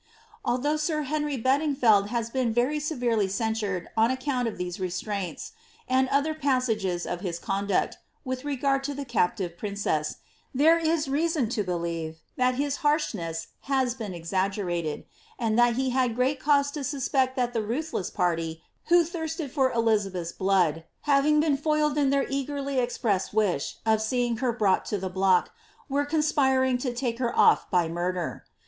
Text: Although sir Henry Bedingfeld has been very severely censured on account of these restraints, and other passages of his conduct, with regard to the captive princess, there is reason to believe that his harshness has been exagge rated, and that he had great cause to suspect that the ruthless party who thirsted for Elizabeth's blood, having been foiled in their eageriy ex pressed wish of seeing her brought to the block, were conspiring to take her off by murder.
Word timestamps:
Although 0.43 0.77
sir 0.77 1.03
Henry 1.03 1.37
Bedingfeld 1.37 2.07
has 2.07 2.31
been 2.31 2.51
very 2.51 2.79
severely 2.79 3.27
censured 3.27 3.87
on 3.95 4.09
account 4.09 4.47
of 4.47 4.57
these 4.57 4.79
restraints, 4.79 5.51
and 5.87 6.09
other 6.09 6.33
passages 6.33 7.05
of 7.05 7.21
his 7.21 7.37
conduct, 7.37 7.99
with 8.25 8.43
regard 8.43 8.83
to 8.85 8.95
the 8.95 9.05
captive 9.05 9.59
princess, 9.59 10.15
there 10.55 10.79
is 10.79 11.07
reason 11.07 11.49
to 11.49 11.61
believe 11.63 12.17
that 12.35 12.55
his 12.55 12.77
harshness 12.77 13.49
has 13.69 13.93
been 13.93 14.11
exagge 14.13 14.57
rated, 14.65 15.05
and 15.37 15.55
that 15.59 15.75
he 15.75 15.91
had 15.91 16.15
great 16.15 16.39
cause 16.39 16.71
to 16.71 16.83
suspect 16.83 17.35
that 17.35 17.53
the 17.53 17.61
ruthless 17.61 18.09
party 18.09 18.63
who 18.85 19.03
thirsted 19.03 19.51
for 19.51 19.71
Elizabeth's 19.71 20.31
blood, 20.31 20.83
having 21.01 21.39
been 21.39 21.55
foiled 21.55 21.95
in 21.95 22.09
their 22.09 22.25
eageriy 22.25 22.79
ex 22.81 22.97
pressed 22.97 23.35
wish 23.35 23.75
of 23.85 24.01
seeing 24.01 24.37
her 24.37 24.51
brought 24.51 24.83
to 24.83 24.97
the 24.97 25.09
block, 25.11 25.51
were 25.87 26.05
conspiring 26.05 26.79
to 26.79 26.91
take 26.91 27.19
her 27.19 27.37
off 27.37 27.69
by 27.69 27.87
murder. 27.87 28.43